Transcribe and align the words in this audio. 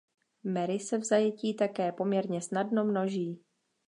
Mary 0.43 0.79
se 0.79 0.97
v 0.97 1.03
zajetí 1.03 1.55
také 1.55 1.91
poměrně 1.91 2.41
snadno 2.41 2.85
množí. 2.85 3.43